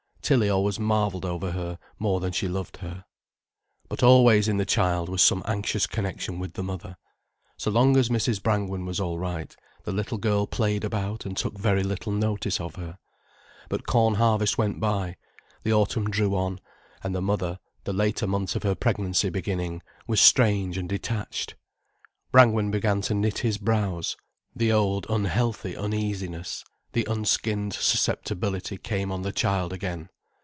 [0.31, 3.03] Tilly always marvelled over her, more than she loved her.
[3.89, 6.95] But always in the child was some anxious connection with the mother.
[7.57, 8.41] So long as Mrs.
[8.41, 9.53] Brangwen was all right,
[9.83, 12.97] the little girl played about and took very little notice of her.
[13.67, 15.17] But corn harvest went by,
[15.63, 16.61] the autumn drew on,
[17.03, 21.55] and the mother, the later months of her pregnancy beginning, was strange and detached,
[22.31, 24.15] Brangwen began to knit his brows,
[24.55, 26.63] the old, unhealthy uneasiness,
[26.93, 30.09] the unskinned susceptibility came on the child again.